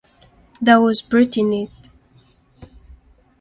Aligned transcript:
That 0.59 0.77
was 0.77 0.99
pretty 0.99 1.43
neat. 1.43 1.69